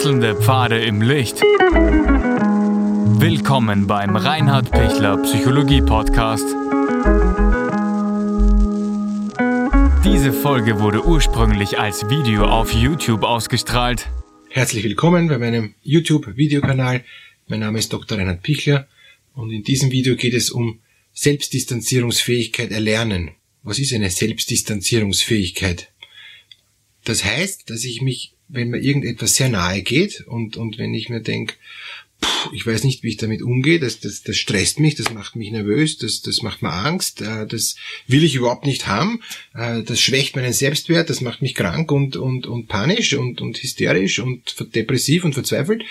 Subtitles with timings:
[0.00, 1.42] Wechselnde Pfade im Licht.
[3.20, 6.46] Willkommen beim Reinhard Pichler Psychologie Podcast.
[10.02, 14.08] Diese Folge wurde ursprünglich als Video auf YouTube ausgestrahlt.
[14.48, 17.04] Herzlich willkommen bei meinem YouTube-Videokanal.
[17.48, 18.16] Mein Name ist Dr.
[18.16, 18.88] Reinhard Pichler
[19.34, 20.80] und in diesem Video geht es um
[21.12, 23.32] Selbstdistanzierungsfähigkeit erlernen.
[23.62, 25.92] Was ist eine Selbstdistanzierungsfähigkeit?
[27.04, 31.08] Das heißt, dass ich mich, wenn mir irgendetwas sehr nahe geht und, und wenn ich
[31.08, 31.54] mir denke,
[32.52, 35.50] ich weiß nicht, wie ich damit umgehe, das, das, das stresst mich, das macht mich
[35.50, 37.76] nervös, das, das macht mir Angst, äh, das
[38.06, 39.22] will ich überhaupt nicht haben,
[39.54, 43.58] äh, das schwächt meinen Selbstwert, das macht mich krank und, und, und panisch und, und
[43.58, 45.82] hysterisch und depressiv und verzweifelt,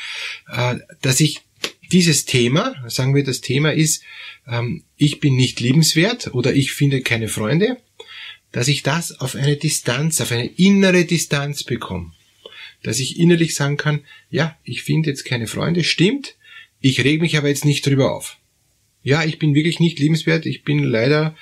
[0.51, 1.41] äh, dass ich
[1.91, 4.03] dieses Thema, sagen wir, das Thema ist,
[4.47, 7.77] ähm, ich bin nicht liebenswert oder ich finde keine Freunde,
[8.51, 12.11] dass ich das auf eine Distanz, auf eine innere Distanz bekomme.
[12.83, 16.35] Dass ich innerlich sagen kann, ja, ich finde jetzt keine Freunde, stimmt,
[16.79, 18.37] ich reg mich aber jetzt nicht drüber auf.
[19.03, 21.35] Ja, ich bin wirklich nicht liebenswert, ich bin leider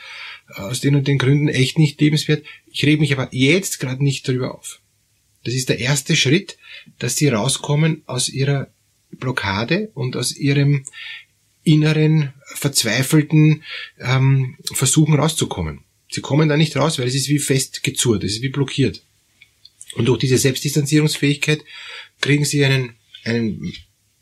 [0.55, 4.27] aus den und den Gründen echt nicht liebenswert, ich reg mich aber jetzt gerade nicht
[4.27, 4.81] drüber auf.
[5.43, 6.57] Das ist der erste Schritt,
[6.99, 8.69] dass sie rauskommen aus ihrer
[9.11, 10.85] Blockade und aus ihrem
[11.63, 13.63] inneren, verzweifelten
[13.99, 15.81] ähm, Versuchen rauszukommen.
[16.09, 19.03] Sie kommen da nicht raus, weil es ist wie festgezurrt, es ist wie blockiert.
[19.95, 21.63] Und durch diese Selbstdistanzierungsfähigkeit
[22.21, 23.73] kriegen sie einen, einen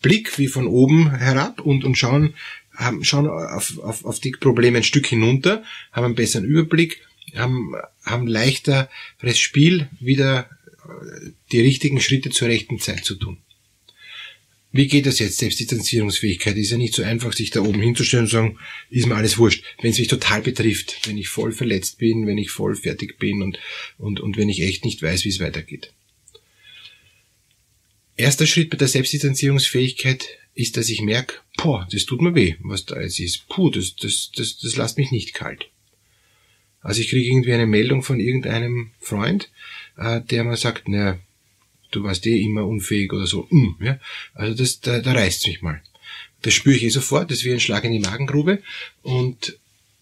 [0.02, 2.36] Blick wie von oben herab und, und schauen,
[2.76, 7.02] haben, schauen auf, auf, auf die Probleme ein Stück hinunter, haben einen besseren Überblick,
[7.36, 10.50] haben, haben das Spiel wieder
[10.84, 13.38] äh, die richtigen Schritte zur rechten Zeit zu tun.
[14.76, 15.38] Wie geht das jetzt?
[15.38, 18.60] Selbstdistanzierungsfähigkeit ist ja nicht so einfach, sich da oben hinzustellen und sagen,
[18.90, 19.64] ist mir alles wurscht.
[19.82, 23.42] Wenn es mich total betrifft, wenn ich voll verletzt bin, wenn ich voll fertig bin
[23.42, 23.58] und,
[23.98, 25.94] und, und wenn ich echt nicht weiß, wie es weitergeht.
[28.18, 32.86] Erster Schritt bei der Selbstdistanzierungsfähigkeit ist, dass ich merke, boah, das tut mir weh, was
[32.86, 33.48] da jetzt ist.
[33.48, 35.70] Puh, das, das, das, das lässt mich nicht kalt.
[36.82, 39.50] Also ich kriege irgendwie eine Meldung von irgendeinem Freund,
[39.96, 41.18] äh, der mir sagt, na,
[41.96, 43.48] du warst eh immer unfähig oder so.
[43.50, 44.00] Mm, ja?
[44.34, 45.82] Also das, da, da reißt mich mal.
[46.42, 48.62] Das spüre ich eh sofort, das ist wie ein Schlag in die Magengrube.
[49.02, 49.58] Und,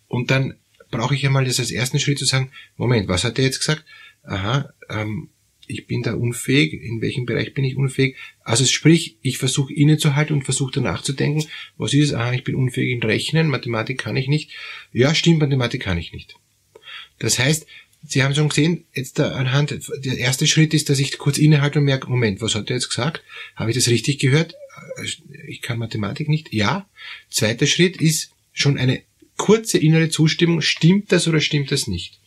[0.08, 0.56] und dann
[0.92, 3.86] brauche ich einmal das als ersten Schritt zu sagen, Moment, was hat der jetzt gesagt?
[4.24, 5.30] Aha, ähm,
[5.68, 8.16] ich bin da unfähig, in welchem Bereich bin ich unfähig?
[8.44, 12.14] Also sprich, ich versuche innezuhalten und versuche danach zu denken, was ist es?
[12.14, 14.52] Aha, ich bin unfähig in Rechnen, Mathematik kann ich nicht.
[14.92, 16.36] Ja, stimmt, Mathematik kann ich nicht.
[17.20, 17.66] Das heißt,
[18.06, 21.86] Sie haben schon gesehen, jetzt anhand, der erste Schritt ist, dass ich kurz innehalte und
[21.86, 23.24] merke, Moment, was hat er jetzt gesagt?
[23.56, 24.56] Habe ich das richtig gehört?
[25.48, 26.54] Ich kann Mathematik nicht?
[26.54, 26.88] Ja.
[27.30, 29.02] Zweiter Schritt ist schon eine
[29.38, 30.62] kurze innere Zustimmung.
[30.62, 32.20] Stimmt das oder stimmt das nicht?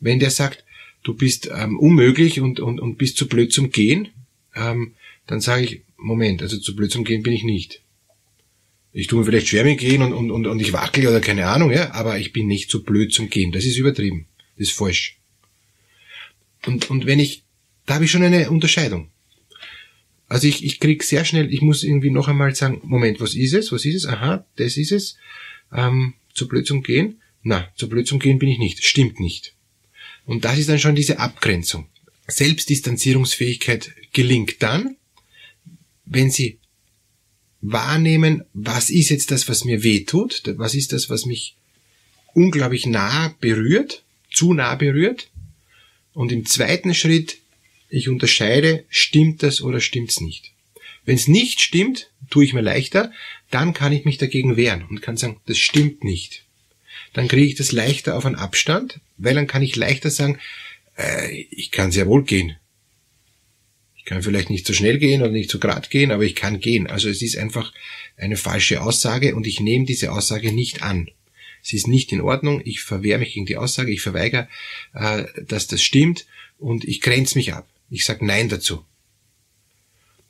[0.00, 0.64] Wenn der sagt,
[1.02, 4.08] du bist ähm, unmöglich und, und, und bist zu blöd zum Gehen,
[4.54, 4.94] ähm,
[5.26, 7.82] dann sage ich, Moment, also zu blöd zum Gehen bin ich nicht.
[8.92, 11.46] Ich tue mir vielleicht schwer mit Gehen und, und, und, und ich wackel oder keine
[11.46, 13.52] Ahnung, ja, aber ich bin nicht zu blöd zum Gehen.
[13.52, 14.26] Das ist übertrieben.
[14.62, 15.18] Ist falsch.
[16.66, 17.42] Und, und wenn ich,
[17.84, 19.10] da habe ich schon eine Unterscheidung.
[20.28, 23.54] Also ich, ich krieg sehr schnell, ich muss irgendwie noch einmal sagen, Moment, was ist
[23.54, 23.72] es?
[23.72, 24.06] Was ist es?
[24.06, 25.16] Aha, das ist es.
[25.72, 27.20] Ähm, zu blöd zum Gehen?
[27.42, 28.84] Na, zu blöd zum Gehen bin ich nicht.
[28.84, 29.54] Stimmt nicht.
[30.24, 31.88] Und das ist dann schon diese Abgrenzung.
[32.28, 34.96] Selbstdistanzierungsfähigkeit gelingt dann,
[36.04, 36.60] wenn Sie
[37.60, 41.56] wahrnehmen, was ist jetzt das, was mir weh tut, was ist das, was mich
[42.34, 45.28] unglaublich nah berührt, zu nah berührt.
[46.14, 47.38] Und im zweiten Schritt,
[47.88, 50.52] ich unterscheide, stimmt das oder stimmt's nicht.
[51.04, 53.12] Wenn es nicht stimmt, tue ich mir leichter,
[53.50, 56.44] dann kann ich mich dagegen wehren und kann sagen, das stimmt nicht.
[57.12, 60.38] Dann kriege ich das leichter auf einen Abstand, weil dann kann ich leichter sagen,
[60.96, 62.56] äh, ich kann sehr wohl gehen.
[63.96, 66.60] Ich kann vielleicht nicht so schnell gehen oder nicht so grad gehen, aber ich kann
[66.60, 66.86] gehen.
[66.86, 67.72] Also es ist einfach
[68.16, 71.08] eine falsche Aussage und ich nehme diese Aussage nicht an
[71.62, 74.48] sie ist nicht in Ordnung, ich verwehre mich gegen die Aussage, ich verweigere,
[74.92, 76.26] äh, dass das stimmt
[76.58, 77.68] und ich grenze mich ab.
[77.88, 78.84] Ich sage Nein dazu.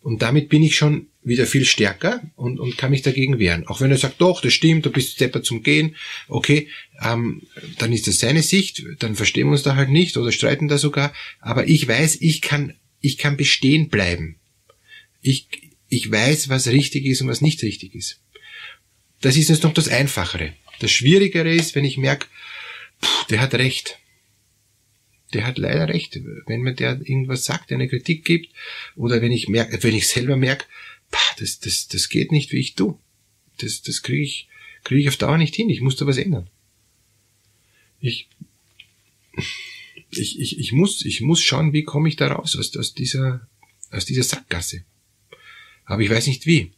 [0.01, 3.67] Und damit bin ich schon wieder viel stärker und, und kann mich dagegen wehren.
[3.69, 5.95] Auch wenn er sagt, doch, das stimmt, du bist Stepper zum Gehen,
[6.27, 6.69] okay,
[7.01, 7.43] ähm,
[7.79, 10.79] dann ist das seine Sicht, dann verstehen wir uns da halt nicht oder streiten da
[10.79, 14.37] sogar, aber ich weiß, ich kann, ich kann bestehen bleiben.
[15.21, 15.47] Ich,
[15.89, 18.21] ich weiß, was richtig ist und was nicht richtig ist.
[19.21, 20.55] Das ist jetzt noch das Einfachere.
[20.83, 22.27] Das Schwierigere ist, wenn ich merke,
[23.31, 24.01] der hat recht.
[25.33, 26.19] Der hat leider recht.
[26.47, 28.53] Wenn mir der irgendwas sagt, eine Kritik gibt,
[28.97, 30.67] oder wenn ich merke, wenn ich selber merke,
[31.39, 32.99] das, das, das geht nicht, wie ich tu.
[33.59, 34.49] Das, das kriege ich,
[34.83, 35.71] kriege ich auf Dauer nicht hin.
[35.71, 36.51] Ich muss da was ändern.
[38.01, 38.29] Ich,
[40.11, 43.47] ich, ich, ich muss, ich muss schauen, wie komme ich da raus aus, aus dieser,
[43.93, 44.83] aus dieser Sackgasse.
[45.85, 46.73] Aber ich weiß nicht wie.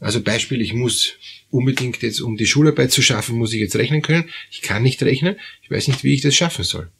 [0.00, 1.14] Also Beispiel, ich muss
[1.50, 4.28] unbedingt jetzt, um die Schularbeit zu schaffen, muss ich jetzt rechnen können.
[4.50, 5.36] Ich kann nicht rechnen.
[5.62, 6.90] Ich weiß nicht, wie ich das schaffen soll.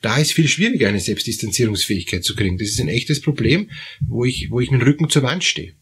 [0.00, 2.58] Da ist viel schwieriger, eine Selbstdistanzierungsfähigkeit zu kriegen.
[2.58, 5.74] Das ist ein echtes Problem, wo ich, wo ich mit dem Rücken zur Wand stehe.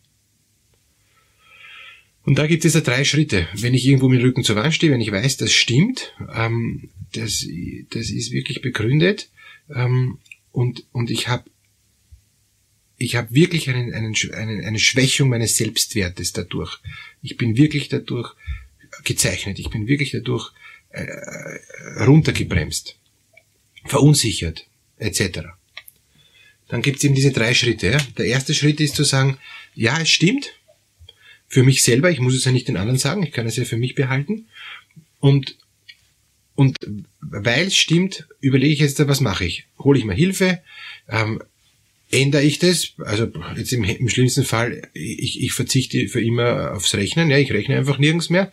[2.25, 3.49] Und da gibt es ja drei Schritte.
[3.55, 6.91] Wenn ich irgendwo mit dem Rücken zur Wand stehe, wenn ich weiß, das stimmt, ähm,
[7.12, 7.47] das,
[7.91, 9.31] das ist wirklich begründet
[9.75, 10.19] ähm,
[10.53, 11.45] und, und ich habe
[13.00, 16.79] ich habe wirklich einen, einen, einen, eine Schwächung meines Selbstwertes dadurch.
[17.23, 18.35] Ich bin wirklich dadurch
[19.05, 19.58] gezeichnet.
[19.58, 20.52] Ich bin wirklich dadurch
[20.91, 21.06] äh,
[22.05, 22.99] runtergebremst,
[23.87, 24.67] verunsichert,
[24.99, 25.49] etc.
[26.69, 27.91] Dann gibt es eben diese drei Schritte.
[27.91, 27.99] Ja?
[28.19, 29.38] Der erste Schritt ist zu sagen,
[29.75, 30.52] ja, es stimmt.
[31.49, 33.64] Für mich selber, ich muss es ja nicht den anderen sagen, ich kann es ja
[33.64, 34.49] für mich behalten.
[35.20, 35.56] Und,
[36.55, 36.76] und
[37.20, 39.69] weil es stimmt, überlege ich jetzt, was mache ich?
[39.79, 40.62] Hole ich mir Hilfe?
[41.08, 41.43] Ähm,
[42.11, 46.95] ändere ich das, also jetzt im, im schlimmsten Fall, ich, ich verzichte für immer aufs
[46.95, 48.53] Rechnen, ja, ich rechne einfach nirgends mehr.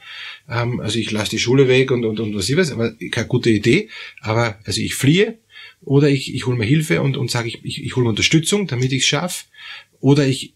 [0.49, 3.27] Ähm, also ich lasse die Schule weg und, und, und was ich weiß, aber keine
[3.27, 3.89] gute Idee.
[4.21, 5.39] Aber also ich fliehe
[5.81, 8.67] oder ich, ich hole mir Hilfe und, und sage, ich, ich, ich hole mir Unterstützung,
[8.67, 9.45] damit ich es schaffe.
[9.99, 10.53] Oder ich,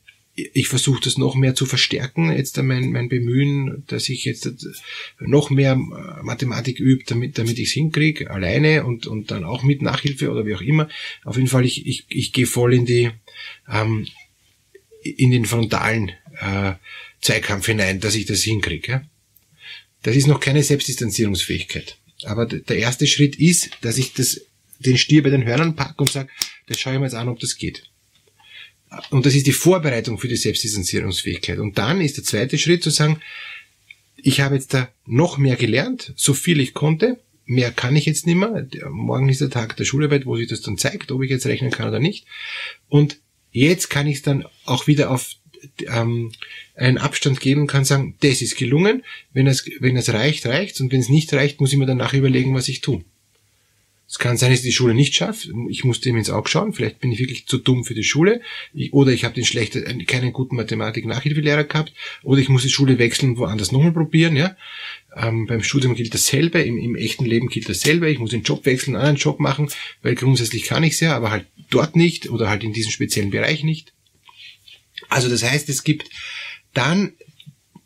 [0.53, 4.49] ich versuche das noch mehr zu verstärken, jetzt mein, mein Bemühen, dass ich jetzt
[5.19, 9.81] noch mehr Mathematik übe, damit, damit ich es hinkriege, alleine und, und dann auch mit
[9.81, 10.89] Nachhilfe oder wie auch immer.
[11.23, 13.11] Auf jeden Fall, ich, ich, ich gehe voll in die,
[13.69, 14.07] ähm,
[15.03, 16.73] in den frontalen äh,
[17.21, 18.91] Zweikampf hinein, dass ich das hinkriege.
[18.91, 19.03] Ja?
[20.03, 21.97] Das ist noch keine Selbstdistanzierungsfähigkeit.
[22.23, 24.41] Aber der erste Schritt ist, dass ich das,
[24.79, 26.29] den Stier bei den Hörnern packe und sage,
[26.67, 27.90] das schaue ich mir jetzt an, ob das geht.
[29.09, 31.59] Und das ist die Vorbereitung für die Selbstdistanzierungsfähigkeit.
[31.59, 33.21] Und dann ist der zweite Schritt zu sagen,
[34.17, 38.27] ich habe jetzt da noch mehr gelernt, so viel ich konnte, mehr kann ich jetzt
[38.27, 38.67] nicht mehr.
[38.89, 41.71] Morgen ist der Tag der Schularbeit, wo sich das dann zeigt, ob ich jetzt rechnen
[41.71, 42.25] kann oder nicht.
[42.87, 43.19] Und
[43.51, 45.35] jetzt kann ich es dann auch wieder auf
[45.87, 46.31] ähm,
[46.75, 49.03] einen Abstand geben und kann sagen, das ist gelungen.
[49.33, 50.81] Wenn es, wenn es reicht, reicht's.
[50.81, 53.03] Und wenn es nicht reicht, muss ich mir danach überlegen, was ich tue.
[54.11, 55.53] Es kann sein, dass ich die Schule nicht schaffe.
[55.69, 56.73] Ich muss dem ins Auge schauen.
[56.73, 58.41] Vielleicht bin ich wirklich zu dumm für die Schule.
[58.73, 61.93] Ich, oder ich habe den schlechten, äh, keinen guten Mathematik-Nachhilfelehrer gehabt.
[62.21, 64.35] Oder ich muss die Schule wechseln, woanders nochmal probieren.
[64.35, 64.57] Ja?
[65.15, 66.61] Ähm, beim Studium gilt dasselbe.
[66.61, 68.11] Im, Im echten Leben gilt dasselbe.
[68.11, 69.69] Ich muss den Job wechseln, einen anderen Job machen,
[70.01, 73.31] weil grundsätzlich kann ich es ja, aber halt dort nicht oder halt in diesem speziellen
[73.31, 73.93] Bereich nicht.
[75.07, 76.09] Also das heißt, es gibt
[76.73, 77.13] dann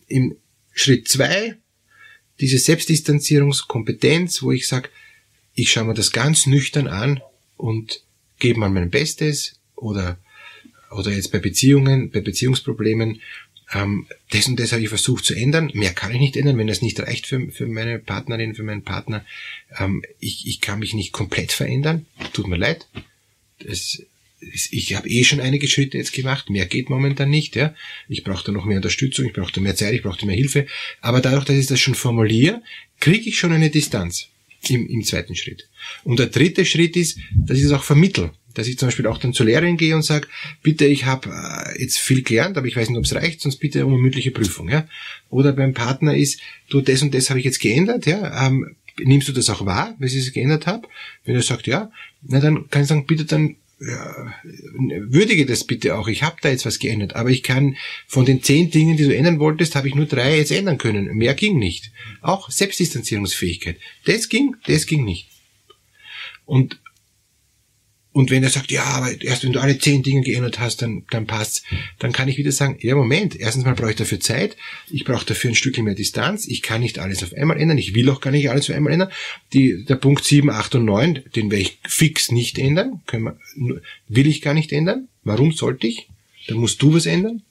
[0.07, 0.37] im
[0.73, 1.53] Schritt zwei
[2.39, 4.89] diese Selbstdistanzierungskompetenz, wo ich sage,
[5.55, 7.21] ich schaue mir das ganz nüchtern an
[7.57, 8.01] und
[8.39, 10.17] gebe mal mein Bestes oder,
[10.91, 13.21] oder jetzt bei Beziehungen, bei Beziehungsproblemen,
[13.73, 15.71] ähm, das und das habe ich versucht zu ändern.
[15.73, 18.83] Mehr kann ich nicht ändern, wenn das nicht reicht für, für meine Partnerin, für meinen
[18.83, 19.25] Partner.
[19.79, 22.05] Ähm, ich, ich kann mich nicht komplett verändern.
[22.33, 22.87] Tut mir leid.
[23.65, 24.03] Das,
[24.39, 27.73] ich habe eh schon einige Schritte jetzt gemacht, mehr geht momentan nicht, ja.
[28.07, 30.35] Ich brauche da noch mehr Unterstützung, ich brauche da mehr Zeit, ich brauche da mehr
[30.35, 30.67] Hilfe.
[31.01, 32.61] Aber dadurch, dass ich das schon formuliere,
[32.99, 34.29] kriege ich schon eine Distanz
[34.69, 35.69] im, im zweiten Schritt.
[36.03, 38.31] Und der dritte Schritt ist, dass ich es auch vermittel.
[38.53, 40.27] Dass ich zum Beispiel auch dann zur Lehrerin gehe und sage,
[40.63, 43.57] bitte, ich habe äh, jetzt viel gelernt, aber ich weiß nicht, ob es reicht, sonst
[43.57, 44.69] bitte um eine mündliche Prüfung.
[44.69, 44.87] Ja?
[45.29, 46.39] Oder beim Partner ist,
[46.69, 49.95] du, das und das habe ich jetzt geändert, ja, ähm, nimmst du das auch wahr,
[49.99, 50.87] wenn ich geändert habe?
[51.25, 51.91] Wenn er sagt, ja,
[52.21, 54.33] na dann kann ich sagen, bitte dann ja,
[54.73, 56.07] würdige das bitte auch.
[56.07, 57.75] Ich habe da jetzt was geändert, aber ich kann
[58.07, 61.13] von den zehn Dingen, die du ändern wolltest, habe ich nur drei jetzt ändern können.
[61.15, 61.91] Mehr ging nicht.
[62.21, 63.77] Auch Selbstdistanzierungsfähigkeit.
[64.05, 65.27] Das ging, das ging nicht.
[66.45, 66.79] Und
[68.15, 71.03] und wenn er sagt, ja, aber erst wenn du alle zehn Dinge geändert hast, dann,
[71.09, 71.63] dann passt's,
[71.99, 74.55] dann kann ich wieder sagen, ja, Moment, erstens mal brauche ich dafür Zeit,
[74.89, 77.93] ich brauche dafür ein Stückchen mehr Distanz, ich kann nicht alles auf einmal ändern, ich
[77.93, 79.11] will auch gar nicht alles auf einmal ändern.
[79.51, 84.27] Die, der Punkt 7, 8 und 9, den werde ich fix nicht ändern, wir, will
[84.27, 85.09] ich gar nicht ändern.
[85.25, 86.07] Warum sollte ich?
[86.47, 87.41] Dann musst du was ändern.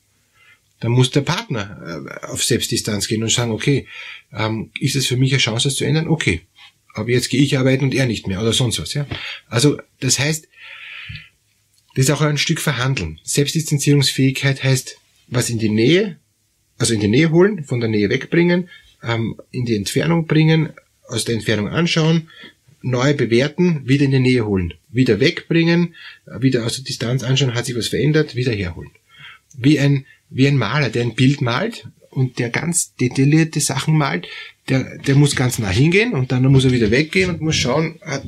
[0.80, 3.86] Dann muss der Partner äh, auf Selbstdistanz gehen und sagen, okay,
[4.32, 6.08] ähm, ist es für mich eine Chance, das zu ändern?
[6.08, 6.40] Okay,
[6.94, 8.94] aber jetzt gehe ich arbeiten und er nicht mehr oder sonst was.
[8.94, 9.06] Ja?
[9.48, 10.48] Also das heißt,
[11.96, 13.20] das ist auch ein Stück Verhandeln.
[13.24, 14.96] Selbstdistanzierungsfähigkeit heißt,
[15.28, 16.18] was in die Nähe,
[16.78, 18.68] also in die Nähe holen, von der Nähe wegbringen,
[19.02, 20.72] ähm, in die Entfernung bringen,
[21.08, 22.30] aus der Entfernung anschauen,
[22.82, 25.94] neu bewerten, wieder in die Nähe holen, wieder wegbringen,
[26.38, 28.90] wieder aus der Distanz anschauen, hat sich was verändert, wieder herholen.
[29.56, 34.28] Wie ein, wie ein Maler, der ein Bild malt und der ganz detaillierte Sachen malt,
[34.68, 37.98] der, der muss ganz nah hingehen und dann muss er wieder weggehen und muss schauen,
[38.02, 38.24] hat,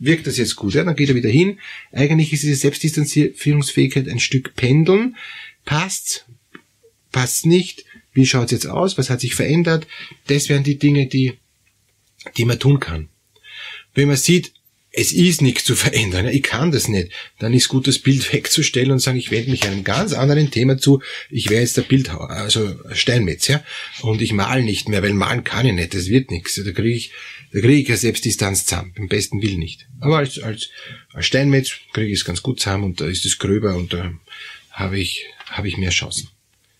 [0.00, 0.74] wirkt das jetzt gut.
[0.74, 0.84] Ja?
[0.84, 1.58] Dann geht er wieder hin.
[1.92, 5.16] Eigentlich ist diese Selbstdistanzierungsfähigkeit ein Stück Pendeln.
[5.64, 6.26] Passt's?
[7.10, 7.84] Passt's nicht?
[8.12, 8.98] Wie schaut's jetzt aus?
[8.98, 9.86] Was hat sich verändert?
[10.26, 11.34] Das wären die Dinge, die,
[12.36, 13.08] die man tun kann.
[13.94, 14.52] Wenn man sieht,
[14.98, 18.90] es ist nichts zu verändern, ich kann das nicht, dann ist gut, das Bild wegzustellen
[18.90, 21.00] und sagen, ich wende mich einem ganz anderen Thema zu,
[21.30, 23.62] ich wäre jetzt der Bildhauer, also Steinmetz, ja,
[24.00, 26.96] und ich mal nicht mehr, weil malen kann ich nicht, das wird nichts, da kriege
[26.96, 27.12] ich,
[27.52, 29.86] da kriege ich ja Selbstdistanz zusammen, im besten Willen nicht.
[30.00, 30.70] Aber als, als,
[31.12, 34.12] als Steinmetz kriege ich es ganz gut zusammen und da ist es gröber und da
[34.72, 36.28] habe ich, habe ich mehr Chancen.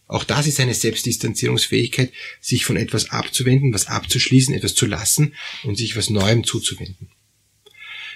[0.08, 2.10] Auch das ist eine Selbstdistanzierungsfähigkeit,
[2.40, 7.08] sich von etwas abzuwenden, was abzuschließen, etwas zu lassen und sich was Neuem zuzuwenden.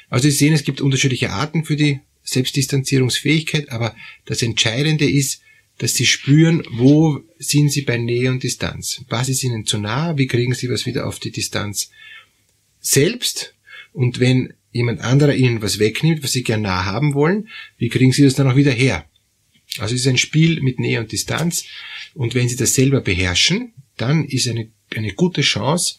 [0.09, 3.95] Also Sie sehen, es gibt unterschiedliche Arten für die Selbstdistanzierungsfähigkeit, aber
[4.25, 5.41] das Entscheidende ist,
[5.79, 9.03] dass Sie spüren, wo sind Sie bei Nähe und Distanz.
[9.09, 10.17] Was ist Ihnen zu nah?
[10.17, 11.91] Wie kriegen Sie was wieder auf die Distanz
[12.81, 13.55] selbst?
[13.93, 18.13] Und wenn jemand anderer Ihnen was wegnimmt, was Sie gern nah haben wollen, wie kriegen
[18.13, 19.07] Sie das dann auch wieder her?
[19.79, 21.65] Also es ist ein Spiel mit Nähe und Distanz.
[22.15, 25.97] Und wenn Sie das selber beherrschen, dann ist eine, eine gute Chance,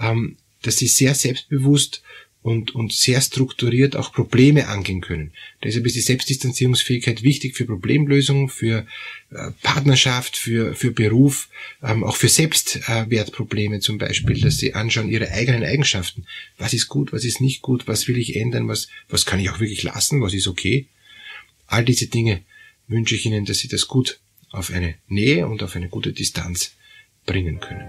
[0.00, 2.02] ähm, dass Sie sehr selbstbewusst
[2.42, 5.32] und, und sehr strukturiert auch Probleme angehen können.
[5.62, 8.86] Deshalb ist die Selbstdistanzierungsfähigkeit wichtig für Problemlösungen, für
[9.30, 11.48] äh, Partnerschaft, für, für Beruf,
[11.82, 16.26] ähm, auch für Selbstwertprobleme zum Beispiel, dass sie anschauen ihre eigenen Eigenschaften.
[16.56, 19.50] Was ist gut, was ist nicht gut, was will ich ändern, was, was kann ich
[19.50, 20.86] auch wirklich lassen, was ist okay.
[21.66, 22.42] All diese Dinge
[22.86, 26.72] wünsche ich Ihnen, dass Sie das gut auf eine Nähe und auf eine gute Distanz
[27.26, 27.88] bringen können.